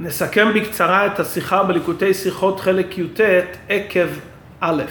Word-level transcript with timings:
נסכם 0.00 0.48
בקצרה 0.54 1.06
את 1.06 1.20
השיחה 1.20 1.62
בליקוטי 1.62 2.14
שיחות 2.14 2.60
חלק 2.60 2.98
י"ט 2.98 3.20
עקב 3.68 4.08
א'. 4.60 4.82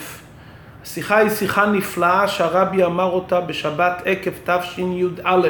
השיחה 0.83 1.17
היא 1.17 1.29
שיחה 1.29 1.65
נפלאה 1.65 2.27
שהרבי 2.27 2.83
אמר 2.83 3.11
אותה 3.11 3.41
בשבת 3.41 4.01
עקב 4.05 4.31
תשי"א, 4.45 5.47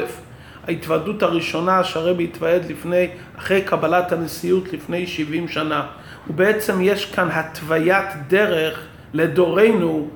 ההתוועדות 0.66 1.22
הראשונה 1.22 1.84
שהרבי 1.84 2.24
התוועד 2.24 2.64
לפני, 2.70 3.08
אחרי 3.38 3.62
קבלת 3.62 4.12
הנשיאות 4.12 4.72
לפני 4.72 5.06
70 5.06 5.48
שנה. 5.48 5.86
ובעצם 6.30 6.82
יש 6.82 7.12
כאן 7.12 7.28
התוויית 7.32 8.08
דרך 8.28 8.80
לדורנו, 9.12 10.08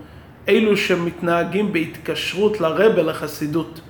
אלו 0.49 0.77
שמתנהגים 0.77 1.73
בהתקשרות 1.73 2.61
לרבה 2.61 3.03
לחסידות. 3.03 3.81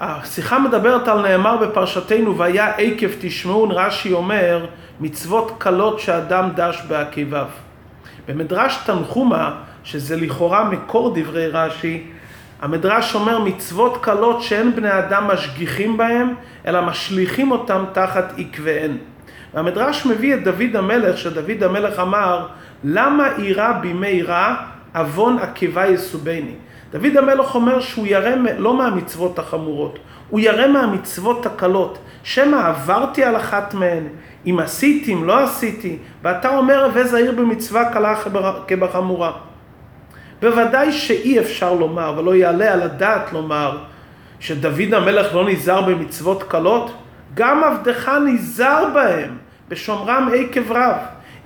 השיחה 0.00 0.58
מדברת 0.58 1.08
על 1.08 1.22
נאמר 1.22 1.56
בפרשתנו 1.56 2.38
והיה 2.38 2.70
עקב 2.76 3.08
תשמעון 3.20 3.70
רש"י 3.70 4.12
אומר 4.12 4.66
מצוות 5.00 5.52
קלות 5.58 6.00
שאדם 6.00 6.50
דש 6.54 6.82
בעקיביו. 6.88 7.46
במדרש 8.28 8.78
תנחומה 8.86 9.54
שזה 9.84 10.16
לכאורה 10.16 10.64
מקור 10.64 11.14
דברי 11.14 11.48
רש"י 11.48 12.06
המדרש 12.62 13.14
אומר 13.14 13.38
מצוות 13.38 13.98
קלות 14.00 14.42
שאין 14.42 14.76
בני 14.76 14.98
אדם 14.98 15.28
משגיחים 15.28 15.96
בהם 15.96 16.34
אלא 16.66 16.82
משליכים 16.82 17.50
אותם 17.50 17.84
תחת 17.92 18.32
עקביהן. 18.38 18.96
והמדרש 19.54 20.06
מביא 20.06 20.34
את 20.34 20.44
דוד 20.44 20.76
המלך 20.76 21.18
שדוד 21.18 21.62
המלך 21.62 21.98
אמר 21.98 22.46
למה 22.84 23.28
אירע 23.38 23.72
בימי 23.72 24.22
רע 24.22 24.54
עוון 24.94 25.38
עקיבה 25.38 25.86
יסובני 25.86 26.54
דוד 26.92 27.16
המלך 27.16 27.54
אומר 27.54 27.80
שהוא 27.80 28.06
ירא 28.06 28.34
לא 28.58 28.76
מהמצוות 28.78 29.38
החמורות, 29.38 29.98
הוא 30.30 30.40
ירא 30.40 30.66
מהמצוות 30.66 31.46
הקלות, 31.46 31.98
שמא 32.22 32.56
עברתי 32.56 33.24
על 33.24 33.36
אחת 33.36 33.74
מהן, 33.74 34.06
אם 34.46 34.58
עשיתי, 34.58 35.14
אם 35.14 35.24
לא 35.24 35.38
עשיתי, 35.38 35.98
ואתה 36.22 36.56
אומר 36.56 36.84
הווה 36.84 37.04
זהיר 37.04 37.32
במצווה 37.32 37.92
קלה 37.92 38.14
כבחמורה. 38.68 39.32
בוודאי 40.42 40.92
שאי 40.92 41.38
אפשר 41.38 41.74
לומר, 41.74 42.14
ולא 42.18 42.34
יעלה 42.34 42.72
על 42.72 42.82
הדעת 42.82 43.32
לומר, 43.32 43.78
שדוד 44.40 44.94
המלך 44.94 45.34
לא 45.34 45.48
נזהר 45.48 45.82
במצוות 45.82 46.42
קלות, 46.42 46.92
גם 47.34 47.64
עבדך 47.64 48.08
נזהר 48.26 48.84
בהם, 48.94 49.36
בשומרם 49.68 50.28
עקב 50.34 50.72
רב. 50.72 50.96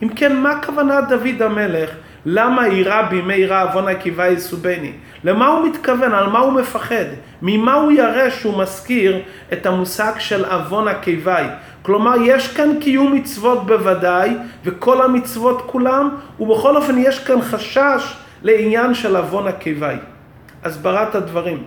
אם 0.03 0.09
כן, 0.09 0.37
מה 0.37 0.63
כוונת 0.63 1.09
דוד 1.09 1.43
המלך? 1.43 1.91
למה 2.27 2.67
אירע 2.67 3.03
בימי 3.03 3.47
רע 3.47 3.63
עוון 3.63 3.89
עקיבא 3.89 4.27
יסובני? 4.27 4.93
למה 5.25 5.47
הוא 5.47 5.69
מתכוון? 5.69 6.13
על 6.13 6.27
מה 6.27 6.39
הוא 6.39 6.53
מפחד? 6.53 7.05
ממה 7.43 7.75
הוא 7.75 7.93
ירא 7.93 8.31
שהוא 8.31 8.63
מזכיר 8.63 9.23
את 9.53 9.67
המושג 9.67 10.13
של 10.19 10.45
עוון 10.45 10.89
עקיבא? 10.89 11.49
כלומר, 11.83 12.15
יש 12.25 12.55
כאן 12.57 12.81
קיום 12.81 13.13
מצוות 13.13 13.67
בוודאי, 13.67 14.31
וכל 14.65 15.03
המצוות 15.03 15.63
כולם, 15.67 16.11
ובכל 16.41 16.77
אופן 16.77 16.99
יש 16.99 17.19
כאן 17.25 17.43
חשש 17.43 18.17
לעניין 18.43 18.95
של 18.95 19.17
עוון 19.17 19.47
עקיבא. 19.47 19.95
הסברת 20.65 21.15
הדברים. 21.15 21.65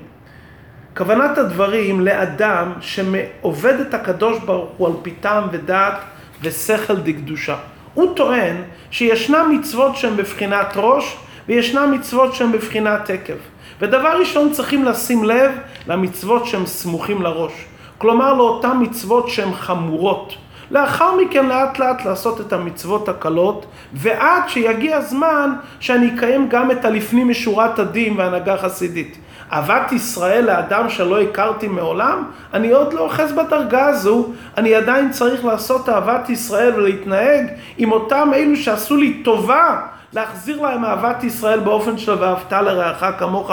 כוונת 0.97 1.37
הדברים 1.37 2.01
לאדם 2.01 2.71
שעובד 2.79 3.79
את 3.79 3.93
הקדוש 3.93 4.39
ברוך 4.39 4.71
הוא 4.77 4.87
על 4.87 4.93
פי 5.01 5.11
טעם 5.11 5.43
ודעת 5.51 5.97
ושכל 6.41 6.95
דקדושה. 6.95 7.55
הוא 7.93 8.15
טוען 8.15 8.55
שישנם 8.91 9.59
מצוות 9.59 9.97
שהן 9.97 10.15
בבחינת 10.15 10.73
ראש 10.75 11.17
וישנם 11.47 11.91
מצוות 11.91 12.35
שהן 12.35 12.51
בבחינת 12.51 13.09
עקב. 13.09 13.33
ודבר 13.81 14.19
ראשון 14.19 14.51
צריכים 14.51 14.85
לשים 14.85 15.23
לב 15.23 15.51
למצוות 15.87 16.45
שהן 16.45 16.65
סמוכים 16.65 17.21
לראש. 17.21 17.51
כלומר 17.97 18.33
לאותן 18.33 18.77
מצוות 18.81 19.29
שהן 19.29 19.53
חמורות. 19.53 20.33
לאחר 20.71 21.15
מכן 21.15 21.45
לאט 21.45 21.79
לאט 21.79 22.05
לעשות 22.05 22.41
את 22.41 22.53
המצוות 22.53 23.09
הקלות, 23.09 23.65
ועד 23.93 24.43
שיגיע 24.47 24.97
הזמן 24.97 25.53
שאני 25.79 26.15
אקיים 26.15 26.49
גם 26.49 26.71
את 26.71 26.85
הלפנים 26.85 27.29
משורת 27.29 27.79
הדין 27.79 28.17
והנהגה 28.17 28.57
חסידית. 28.57 29.17
אהבת 29.53 29.91
ישראל 29.91 30.45
לאדם 30.45 30.89
שלא 30.89 31.21
הכרתי 31.21 31.67
מעולם, 31.67 32.23
אני 32.53 32.71
עוד 32.71 32.93
לא 32.93 32.99
אוחז 32.99 33.31
בדרגה 33.31 33.85
הזו, 33.85 34.29
אני 34.57 34.75
עדיין 34.75 35.11
צריך 35.11 35.45
לעשות 35.45 35.89
אהבת 35.89 36.29
ישראל 36.29 36.73
ולהתנהג 36.75 37.45
עם 37.77 37.91
אותם 37.91 38.31
אלו 38.35 38.55
שעשו 38.55 38.97
לי 38.97 39.13
טובה, 39.23 39.81
להחזיר 40.13 40.61
להם 40.61 40.85
אהבת 40.85 41.23
ישראל 41.23 41.59
באופן 41.59 41.97
של 41.97 42.15
ואהבת 42.19 42.53
לרעך 42.53 43.05
כמוך. 43.19 43.51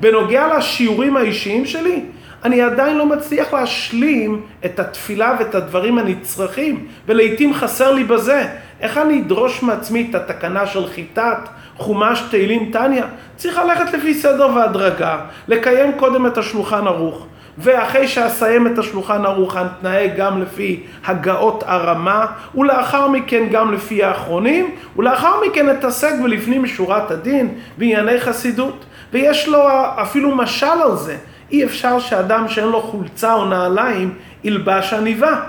בנוגע 0.00 0.56
לשיעורים 0.56 1.16
האישיים 1.16 1.66
שלי, 1.66 2.04
אני 2.44 2.62
עדיין 2.62 2.98
לא 2.98 3.06
מצליח 3.06 3.54
להשלים 3.54 4.42
את 4.64 4.80
התפילה 4.80 5.36
ואת 5.38 5.54
הדברים 5.54 5.98
הנצרכים, 5.98 6.86
ולעיתים 7.06 7.54
חסר 7.54 7.92
לי 7.92 8.04
בזה. 8.04 8.48
איך 8.80 8.98
אני 8.98 9.20
אדרוש 9.20 9.62
מעצמי 9.62 10.06
את 10.10 10.14
התקנה 10.14 10.66
של 10.66 10.86
חיטת, 10.86 11.48
חומש, 11.80 12.22
תהילים, 12.30 12.70
טניה? 12.72 13.04
צריך 13.36 13.58
ללכת 13.58 13.92
לפי 13.92 14.14
סדר 14.14 14.48
והדרגה, 14.54 15.18
לקיים 15.48 15.92
קודם 15.92 16.26
את 16.26 16.38
השולחן 16.38 16.86
ערוך, 16.86 17.26
ואחרי 17.58 18.08
שאסיים 18.08 18.66
את 18.66 18.78
השולחן 18.78 19.26
ערוך 19.26 19.56
אתנהג 19.56 20.10
גם 20.16 20.42
לפי 20.42 20.82
הגאות 21.04 21.64
הרמה, 21.66 22.26
ולאחר 22.54 23.08
מכן 23.08 23.48
גם 23.50 23.72
לפי 23.72 24.04
האחרונים, 24.04 24.74
ולאחר 24.96 25.32
מכן 25.46 25.70
אתעסק 25.70 26.12
בלפנים 26.22 26.62
משורת 26.62 27.10
הדין 27.10 27.54
בענייני 27.78 28.20
חסידות. 28.20 28.84
ויש 29.12 29.48
לו 29.48 29.68
אפילו 30.02 30.36
משל 30.36 30.66
על 30.66 30.96
זה. 30.96 31.16
אי 31.52 31.64
אפשר 31.64 31.98
שאדם 31.98 32.48
שאין 32.48 32.68
לו 32.68 32.80
חולצה 32.80 33.34
או 33.34 33.44
נעליים 33.44 34.14
ילבש 34.44 34.92
עניבה. 34.92 35.40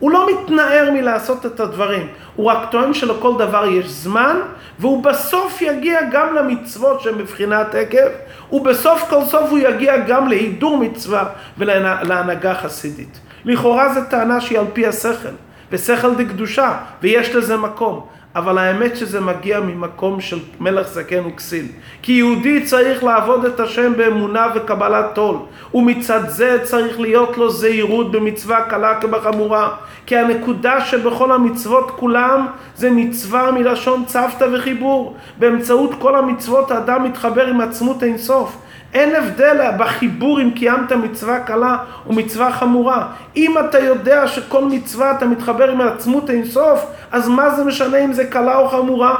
הוא 0.00 0.10
לא 0.10 0.26
מתנער 0.30 0.90
מלעשות 0.92 1.46
את 1.46 1.60
הדברים, 1.60 2.08
הוא 2.36 2.46
רק 2.46 2.70
טוען 2.70 2.94
שלכל 2.94 3.32
דבר 3.38 3.66
יש 3.66 3.86
זמן, 3.86 4.36
והוא 4.78 5.02
בסוף 5.04 5.62
יגיע 5.62 6.00
גם 6.12 6.34
למצוות 6.34 7.00
שהן 7.00 7.18
בבחינת 7.18 7.74
עקב, 7.74 8.08
ובסוף 8.52 9.04
כל 9.10 9.24
סוף 9.24 9.50
הוא 9.50 9.58
יגיע 9.58 9.96
גם 9.96 10.28
להידור 10.28 10.76
מצווה 10.76 11.24
ולהנהגה 11.58 12.54
חסידית. 12.54 13.20
לכאורה 13.44 13.94
זו 13.94 14.00
טענה 14.10 14.40
שהיא 14.40 14.58
על 14.58 14.66
פי 14.72 14.86
השכל, 14.86 15.34
ושכל 15.72 16.14
דקדושה, 16.14 16.76
ויש 17.02 17.34
לזה 17.34 17.56
מקום. 17.56 18.06
אבל 18.36 18.58
האמת 18.58 18.96
שזה 18.96 19.20
מגיע 19.20 19.60
ממקום 19.60 20.20
של 20.20 20.38
מלך 20.60 20.88
זקן 20.88 21.26
וכסיל. 21.26 21.66
כי 22.02 22.12
יהודי 22.12 22.64
צריך 22.64 23.04
לעבוד 23.04 23.44
את 23.44 23.60
השם 23.60 23.92
באמונה 23.96 24.46
וקבלת 24.54 25.18
עול, 25.18 25.36
ומצד 25.74 26.28
זה 26.28 26.58
צריך 26.62 27.00
להיות 27.00 27.38
לו 27.38 27.50
זהירות 27.50 28.12
במצווה 28.12 28.62
קלה 28.62 29.00
כבחמורה. 29.00 29.68
כי 30.06 30.16
הנקודה 30.16 30.80
שבכל 30.80 31.32
המצוות 31.32 31.90
כולם 31.90 32.46
זה 32.76 32.90
מצווה 32.90 33.50
מלשון 33.50 34.04
צוותא 34.04 34.46
וחיבור. 34.52 35.16
באמצעות 35.38 35.90
כל 35.98 36.16
המצוות 36.16 36.70
האדם 36.70 37.04
מתחבר 37.04 37.46
עם 37.46 37.60
עצמות 37.60 38.02
אינסוף. 38.02 38.56
אין 38.94 39.14
הבדל 39.14 39.70
בחיבור 39.78 40.40
אם 40.42 40.50
קיימת 40.50 40.92
מצווה 40.92 41.40
קלה 41.40 41.76
או 42.06 42.12
מצווה 42.12 42.52
חמורה. 42.52 43.06
אם 43.36 43.54
אתה 43.58 43.78
יודע 43.78 44.28
שכל 44.28 44.64
מצווה 44.64 45.12
אתה 45.12 45.26
מתחבר 45.26 45.70
עם 45.70 45.80
עצמות 45.80 46.30
אינסוף, 46.30 46.86
אז 47.12 47.28
מה 47.28 47.50
זה 47.50 47.64
משנה 47.64 47.98
אם 47.98 48.12
זה 48.12 48.24
קלה 48.24 48.56
או 48.56 48.68
חמורה? 48.68 49.14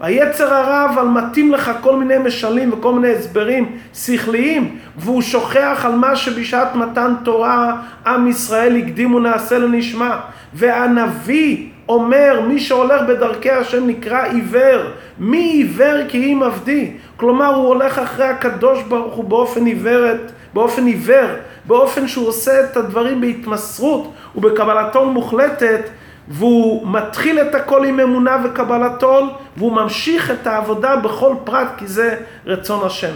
היצר 0.00 0.54
הרע 0.54 0.90
אבל 0.94 1.04
מתאים 1.04 1.52
לך 1.52 1.70
כל 1.80 1.96
מיני 1.96 2.18
משלים 2.18 2.72
וכל 2.72 2.92
מיני 2.92 3.14
הסברים 3.14 3.78
שכליים 3.94 4.78
והוא 4.96 5.22
שוכח 5.22 5.82
על 5.84 5.92
מה 5.92 6.16
שבשעת 6.16 6.74
מתן 6.74 7.14
תורה 7.24 7.76
עם 8.06 8.28
ישראל 8.28 8.76
הקדים 8.76 9.14
ונעשה 9.14 9.58
לנשמע 9.58 10.16
והנביא 10.54 11.68
אומר 11.88 12.40
מי 12.48 12.60
שהולך 12.60 13.02
בדרכי 13.08 13.50
השם 13.50 13.86
נקרא 13.86 14.24
עיוור 14.24 14.82
מי 15.18 15.38
עיוור 15.38 15.96
כי 16.08 16.32
אם 16.32 16.42
עבדי 16.42 16.92
כלומר 17.16 17.54
הוא 17.54 17.66
הולך 17.66 17.98
אחרי 17.98 18.26
הקדוש 18.26 18.82
ברוך 18.82 19.14
הוא 19.14 19.24
באופן 19.24 19.66
עיוורת 19.66 20.32
באופן 20.54 20.86
עיוור 20.86 21.28
באופן 21.64 22.08
שהוא 22.08 22.28
עושה 22.28 22.64
את 22.64 22.76
הדברים 22.76 23.20
בהתמסרות 23.20 24.12
ובקבלתו 24.36 25.04
מוחלטת 25.04 25.80
והוא 26.28 26.88
מתחיל 26.88 27.40
את 27.40 27.54
הכל 27.54 27.84
עם 27.84 28.00
אמונה 28.00 28.36
וקבלת 28.44 29.02
עול, 29.02 29.24
והוא 29.56 29.72
ממשיך 29.72 30.30
את 30.30 30.46
העבודה 30.46 30.96
בכל 30.96 31.34
פרט, 31.44 31.68
כי 31.76 31.86
זה 31.86 32.16
רצון 32.46 32.86
השם. 32.86 33.14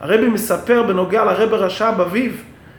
הרבי 0.00 0.28
מספר 0.28 0.82
בנוגע 0.82 1.24
לרבי 1.24 1.56
רש"ב 1.56 2.00
אביו, 2.00 2.32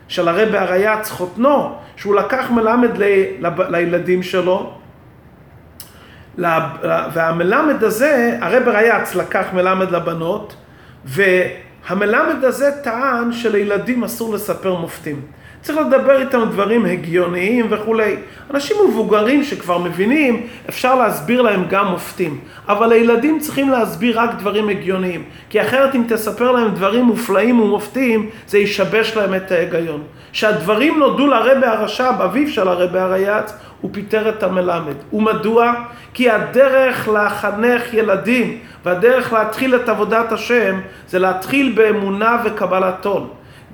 של 0.07 0.27
הרבי 0.27 0.57
הרייץ 0.57 1.09
חותנו, 1.09 1.71
שהוא 1.95 2.15
לקח 2.15 2.51
מלמד 2.51 2.97
ל, 2.97 3.03
לילדים 3.69 4.23
שלו, 4.23 4.73
והמלמד 7.13 7.83
הזה, 7.83 8.37
הרבי 8.41 8.71
רייץ 8.71 9.15
לקח 9.15 9.45
מלמד 9.53 9.91
לבנות, 9.91 10.55
והמלמד 11.05 12.43
הזה 12.43 12.71
טען 12.83 13.31
שלילדים 13.31 14.03
אסור 14.03 14.33
לספר 14.33 14.75
מופתים. 14.75 15.21
צריך 15.63 15.79
לדבר 15.79 16.21
איתם 16.21 16.43
דברים 16.51 16.85
הגיוניים 16.85 17.67
וכולי. 17.69 18.15
אנשים 18.53 18.77
מבוגרים 18.89 19.43
שכבר 19.43 19.77
מבינים, 19.77 20.47
אפשר 20.69 20.95
להסביר 20.95 21.41
להם 21.41 21.65
גם 21.69 21.87
מופתים. 21.87 22.39
אבל 22.67 22.87
לילדים 22.87 23.39
צריכים 23.39 23.69
להסביר 23.69 24.19
רק 24.19 24.29
דברים 24.39 24.69
הגיוניים. 24.69 25.23
כי 25.49 25.61
אחרת 25.61 25.95
אם 25.95 26.03
תספר 26.07 26.51
להם 26.51 26.71
דברים 26.71 27.05
מופלאים 27.05 27.59
ומופתים, 27.59 28.29
זה 28.47 28.57
ישבש 28.57 29.17
להם 29.17 29.35
את 29.35 29.51
ההיגיון. 29.51 30.03
שהדברים 30.31 30.99
נודעו 30.99 31.27
לרבה 31.27 31.71
הרש"ב, 31.71 32.21
אביו 32.21 32.49
של 32.49 32.67
הרבה 32.67 33.03
הרייץ, 33.03 33.53
הוא 33.83 33.91
פיטר 33.93 34.29
את 34.29 34.43
המלמד. 34.43 34.93
ומדוע? 35.13 35.73
כי 36.13 36.29
הדרך 36.29 37.09
לחנך 37.13 37.93
ילדים 37.93 38.59
והדרך 38.85 39.33
להתחיל 39.33 39.75
את 39.75 39.89
עבודת 39.89 40.31
השם 40.31 40.79
זה 41.07 41.19
להתחיל 41.19 41.73
באמונה 41.75 42.37
וקבלת 42.45 43.05
עול. 43.05 43.23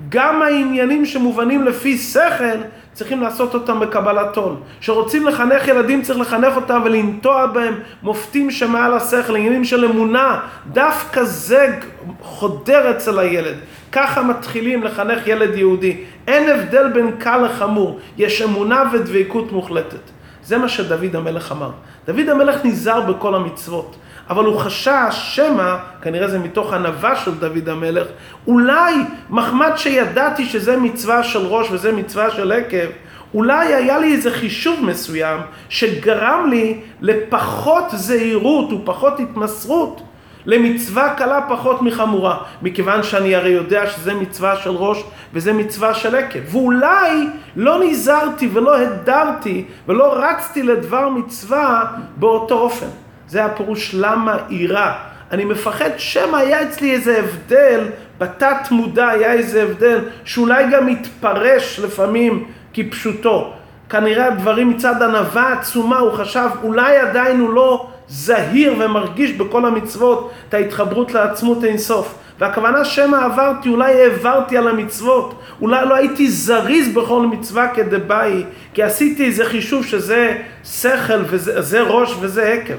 גם 0.08 0.42
העניינים 0.42 1.06
שמובנים 1.06 1.64
לפי 1.64 1.98
שכל 1.98 2.60
צריכים 2.92 3.22
לעשות 3.22 3.54
אותם 3.54 3.80
בקבלת 3.80 4.36
עול. 4.36 4.54
כשרוצים 4.80 5.26
לחנך 5.26 5.68
ילדים 5.68 6.02
צריך 6.02 6.18
לחנך 6.18 6.56
אותם 6.56 6.82
ולנטוע 6.84 7.46
בהם 7.46 7.74
מופתים 8.02 8.50
שמעל 8.50 8.94
השכל, 8.94 9.36
עניינים 9.36 9.64
של 9.64 9.84
אמונה. 9.84 10.40
דווקא 10.72 11.24
זה 11.24 11.78
חודר 12.22 12.90
אצל 12.90 13.18
הילד. 13.18 13.54
ככה 13.92 14.22
מתחילים 14.22 14.82
לחנך 14.82 15.26
ילד 15.26 15.56
יהודי. 15.56 15.96
אין 16.30 16.48
הבדל 16.48 16.88
בין 16.92 17.10
קל 17.18 17.38
לחמור, 17.44 17.98
יש 18.18 18.42
אמונה 18.42 18.82
ודבקות 18.92 19.52
מוחלטת. 19.52 20.10
זה 20.44 20.58
מה 20.58 20.68
שדוד 20.68 21.16
המלך 21.16 21.52
אמר. 21.52 21.70
דוד 22.06 22.28
המלך 22.28 22.64
נזהר 22.64 23.00
בכל 23.00 23.34
המצוות. 23.34 23.96
אבל 24.30 24.44
הוא 24.44 24.58
חשש 24.58 25.10
שמא, 25.10 25.76
כנראה 26.02 26.28
זה 26.28 26.38
מתוך 26.38 26.72
ענווה 26.72 27.16
של 27.16 27.34
דוד 27.34 27.68
המלך, 27.68 28.06
אולי 28.46 28.94
מחמד 29.30 29.72
שידעתי 29.76 30.46
שזה 30.46 30.76
מצווה 30.76 31.22
של 31.22 31.46
ראש 31.46 31.70
וזה 31.70 31.92
מצווה 31.92 32.30
של 32.30 32.52
עקב, 32.52 32.90
אולי 33.34 33.74
היה 33.74 33.98
לי 33.98 34.12
איזה 34.12 34.30
חישוב 34.30 34.84
מסוים 34.84 35.40
שגרם 35.68 36.46
לי 36.50 36.80
לפחות 37.00 37.84
זהירות 37.92 38.72
ופחות 38.72 39.20
התמסרות 39.20 40.02
למצווה 40.46 41.14
קלה 41.14 41.40
פחות 41.48 41.82
מחמורה, 41.82 42.36
מכיוון 42.62 43.02
שאני 43.02 43.34
הרי 43.34 43.50
יודע 43.50 43.86
שזה 43.86 44.14
מצווה 44.14 44.56
של 44.56 44.70
ראש 44.70 45.04
וזה 45.32 45.52
מצווה 45.52 45.94
של 45.94 46.16
עקב. 46.16 46.38
ואולי 46.50 47.26
לא 47.56 47.80
נזהרתי 47.84 48.48
ולא 48.52 48.76
הדרתי 48.76 49.64
ולא 49.88 50.14
רצתי 50.16 50.62
לדבר 50.62 51.08
מצווה 51.08 51.84
באותו 52.16 52.58
אופן. 52.58 52.86
זה 53.28 53.44
הפירוש 53.44 53.94
למה 53.94 54.36
אירה. 54.50 54.98
אני 55.30 55.44
מפחד 55.44 55.90
שמא 55.96 56.36
היה 56.36 56.62
אצלי 56.62 56.92
איזה 56.92 57.18
הבדל, 57.18 57.80
בתת 58.18 58.70
מודע 58.70 59.08
היה 59.08 59.32
איזה 59.32 59.62
הבדל, 59.62 60.00
שאולי 60.24 60.64
גם 60.70 60.88
יתפרש 60.88 61.80
לפעמים 61.80 62.44
כפשוטו. 62.74 63.52
כנראה 63.90 64.26
הדברים 64.26 64.70
מצד 64.70 65.02
ענווה 65.02 65.52
עצומה, 65.52 65.98
הוא 65.98 66.12
חשב 66.12 66.48
אולי 66.62 66.96
עדיין 66.96 67.40
הוא 67.40 67.50
לא 67.50 67.88
זהיר 68.10 68.74
ומרגיש 68.78 69.32
בכל 69.32 69.66
המצוות 69.66 70.30
את 70.48 70.54
ההתחברות 70.54 71.14
לעצמות 71.14 71.64
אינסוף. 71.64 72.14
והכוונה 72.38 72.84
שמא 72.84 73.16
עברתי, 73.16 73.68
אולי 73.68 74.02
העברתי 74.02 74.56
על 74.56 74.68
המצוות, 74.68 75.34
אולי 75.60 75.86
לא 75.86 75.94
הייתי 75.94 76.30
זריז 76.30 76.94
בכל 76.94 77.26
מצווה 77.26 77.68
כדבעי, 77.68 78.44
כי 78.74 78.82
עשיתי 78.82 79.26
איזה 79.26 79.44
חישוב 79.44 79.86
שזה 79.86 80.38
שכל 80.64 81.22
וזה 81.26 81.80
ראש 81.80 82.14
וזה 82.20 82.42
עקב. 82.42 82.74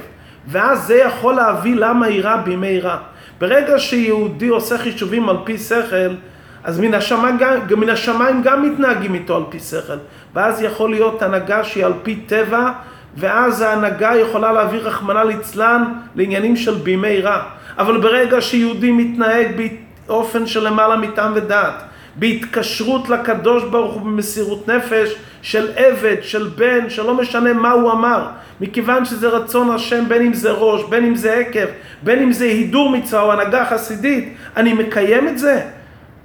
ואז 0.47 0.83
זה 0.83 0.95
יכול 0.95 1.33
להביא 1.33 1.75
למה 1.75 2.07
יירא 2.07 2.35
בימי 2.35 2.67
יירא. 2.67 2.97
ברגע 3.39 3.79
שיהודי 3.79 4.47
עושה 4.47 4.77
חישובים 4.77 5.29
על 5.29 5.37
פי 5.43 5.57
שכל, 5.57 6.15
אז 6.63 6.79
מן 6.79 6.93
השמיים, 6.93 7.37
גם, 7.37 7.79
מן 7.79 7.89
השמיים 7.89 8.41
גם 8.43 8.71
מתנהגים 8.71 9.13
איתו 9.13 9.35
על 9.35 9.43
פי 9.49 9.59
שכל. 9.59 9.97
ואז 10.33 10.61
יכול 10.61 10.91
להיות 10.91 11.21
הנהגה 11.21 11.63
שהיא 11.63 11.85
על 11.85 11.93
פי 12.03 12.15
טבע, 12.15 12.71
ואז 13.17 13.61
ההנהגה 13.61 14.15
יכולה 14.15 14.51
להביא 14.51 14.79
רחמנא 14.79 15.19
ליצלן 15.19 15.93
לעניינים 16.15 16.55
של 16.55 16.75
בימי 16.75 17.21
רע. 17.21 17.41
אבל 17.77 18.01
ברגע 18.01 18.41
שיהודי 18.41 18.91
מתנהג 18.91 19.47
באופן 20.07 20.47
של 20.47 20.67
למעלה 20.67 20.95
מטעם 20.95 21.31
ודעת, 21.35 21.83
בהתקשרות 22.15 23.09
לקדוש 23.09 23.63
ברוך 23.63 23.93
הוא 23.93 24.01
במסירות 24.01 24.67
נפש 24.67 25.15
של 25.41 25.67
עבד, 25.75 26.15
של 26.21 26.47
בן, 26.55 26.89
שלא 26.89 27.13
משנה 27.13 27.53
מה 27.53 27.71
הוא 27.71 27.91
אמר, 27.91 28.27
מכיוון 28.61 29.05
שזה 29.05 29.27
רצון 29.27 29.69
השם, 29.69 30.03
בין 30.07 30.25
אם 30.25 30.33
זה 30.33 30.51
ראש, 30.51 30.81
בין 30.89 31.05
אם 31.05 31.15
זה 31.15 31.33
עקב, 31.33 31.65
בין 32.03 32.23
אם 32.23 32.31
זה 32.31 32.45
הידור 32.45 32.89
מצווה 32.89 33.21
או 33.21 33.31
הנהגה 33.31 33.65
חסידית, 33.65 34.33
אני 34.57 34.73
מקיים 34.73 35.27
את 35.27 35.37
זה. 35.39 35.61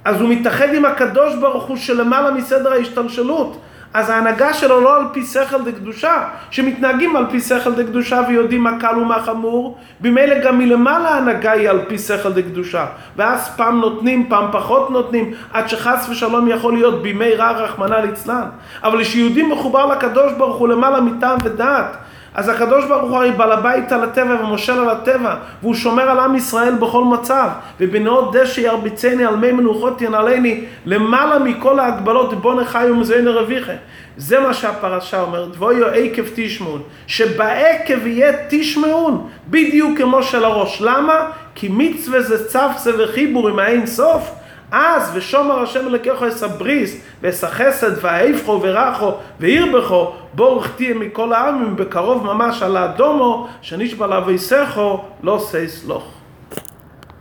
אז 0.04 0.20
הוא 0.20 0.28
מתאחד 0.30 0.74
עם 0.74 0.84
הקדוש 0.84 1.34
ברוך 1.34 1.64
הוא 1.64 1.76
שלמעלה 1.76 2.30
מסדר 2.30 2.72
ההשתלשלות. 2.72 3.60
אז 3.96 4.10
ההנהגה 4.10 4.54
שלו 4.54 4.80
לא 4.80 4.96
על 4.96 5.02
פי 5.12 5.22
שכל 5.22 5.62
דקדושה, 5.62 6.24
שמתנהגים 6.50 7.16
על 7.16 7.26
פי 7.30 7.40
שכל 7.40 7.74
דקדושה 7.74 8.20
ויודעים 8.28 8.64
מה 8.64 8.80
קל 8.80 8.98
ומה 8.98 9.22
חמור, 9.22 9.78
במילא 10.00 10.38
גם 10.44 10.58
מלמעלה 10.58 11.08
ההנהגה 11.08 11.52
היא 11.52 11.70
על 11.70 11.80
פי 11.88 11.98
שכל 11.98 12.32
דקדושה. 12.32 12.86
ואז 13.16 13.56
פעם 13.56 13.80
נותנים, 13.80 14.28
פעם 14.28 14.44
פחות 14.52 14.90
נותנים, 14.90 15.34
עד 15.52 15.68
שחס 15.68 16.08
ושלום 16.10 16.48
יכול 16.48 16.72
להיות 16.72 17.02
בימי 17.02 17.34
רע 17.34 17.50
רחמנא 17.50 17.94
ליצלן. 17.94 18.44
אבל 18.82 19.02
כשיהודי 19.02 19.42
מחובר 19.42 19.86
לקדוש 19.86 20.32
ברוך 20.32 20.56
הוא 20.56 20.68
למעלה 20.68 21.00
מטעם 21.00 21.38
ודעת, 21.44 21.96
אז 22.36 22.48
הקדוש 22.48 22.84
ברוך 22.84 23.10
הוא 23.10 23.16
הרי 23.16 23.32
בעל 23.32 23.52
הבית 23.52 23.92
על 23.92 24.04
הטבע 24.04 24.34
ומושל 24.40 24.72
על 24.72 24.90
הטבע, 24.90 25.34
והוא 25.62 25.74
שומר 25.74 26.02
על 26.02 26.20
עם 26.20 26.34
ישראל 26.34 26.74
בכל 26.74 27.04
מצב. 27.04 27.48
ובנאות 27.80 28.36
דשא 28.36 28.60
ירביצני 28.60 29.24
על 29.24 29.36
מי 29.36 29.52
מנוחות 29.52 30.02
ינעלני, 30.02 30.64
למעלה 30.86 31.38
מכל 31.38 31.78
ההגבלות 31.78 32.34
בוא 32.34 32.60
נחי 32.60 32.86
ומזוין 32.90 33.28
רביכם. 33.28 33.74
זה 34.16 34.40
מה 34.40 34.54
שהפרשה 34.54 35.20
אומרת, 35.20 35.48
ואויו 35.58 35.86
עקב 35.86 36.22
תשמעון, 36.34 36.82
שבעקב 37.06 38.06
יהיה 38.06 38.32
תשמעון, 38.48 39.28
בדיוק 39.48 39.98
כמו 39.98 40.22
של 40.22 40.44
הראש. 40.44 40.82
למה? 40.84 41.30
כי 41.54 41.68
מצווה 41.72 42.20
זה 42.20 42.48
צפצה 42.48 42.90
וחיבור 42.98 43.48
עם 43.48 43.58
האין 43.58 43.86
סוף. 43.86 44.30
אז 44.72 45.10
ושומר 45.14 45.62
השם 45.62 45.86
אלוקיך 45.86 46.22
אס 46.22 46.42
הבריס 46.42 47.00
ואס 47.22 47.44
החסד 47.44 48.04
והאיפכו 48.04 48.60
ורחו 48.62 49.12
וירבכו 49.40 50.12
בורך 50.36 50.76
תהיה 50.76 50.94
מכל 50.94 51.32
העמים 51.32 51.76
בקרוב 51.76 52.24
ממש 52.24 52.62
על 52.62 52.76
האדומו 52.76 53.48
שנשבע 53.62 54.06
לה 54.06 54.20
ויסכו 54.26 55.00
לא 55.22 55.38
סייס 55.42 55.84
לוך 55.84 56.04